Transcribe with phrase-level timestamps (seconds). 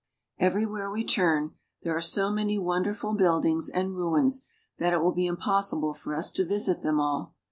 [0.39, 1.53] Everywhere we turn,
[1.83, 4.47] there are so many wonderful buildings and ruins
[4.79, 7.35] that it will be impossible for us to visit them all.